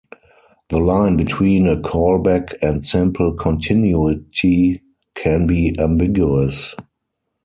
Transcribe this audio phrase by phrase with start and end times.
[0.69, 4.81] The line between a callback and simple continuity
[5.13, 6.73] can be ambiguous.